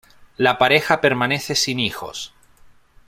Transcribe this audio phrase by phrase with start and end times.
[0.37, 2.33] La pareja permanece sin hijos.